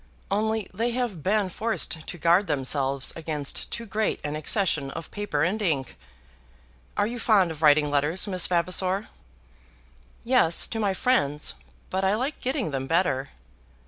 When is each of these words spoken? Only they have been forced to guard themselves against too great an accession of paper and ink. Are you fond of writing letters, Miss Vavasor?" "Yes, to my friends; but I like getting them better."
Only 0.31 0.67
they 0.73 0.89
have 0.93 1.21
been 1.21 1.49
forced 1.49 2.07
to 2.07 2.17
guard 2.17 2.47
themselves 2.47 3.13
against 3.15 3.69
too 3.69 3.85
great 3.85 4.19
an 4.23 4.35
accession 4.35 4.89
of 4.89 5.11
paper 5.11 5.43
and 5.43 5.61
ink. 5.61 5.95
Are 6.97 7.05
you 7.05 7.19
fond 7.19 7.51
of 7.51 7.61
writing 7.61 7.87
letters, 7.91 8.25
Miss 8.25 8.47
Vavasor?" 8.47 9.09
"Yes, 10.23 10.65
to 10.65 10.79
my 10.79 10.95
friends; 10.95 11.53
but 11.91 12.03
I 12.03 12.15
like 12.15 12.39
getting 12.39 12.71
them 12.71 12.87
better." 12.87 13.29